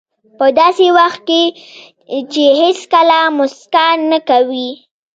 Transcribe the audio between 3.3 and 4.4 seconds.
موسکا نه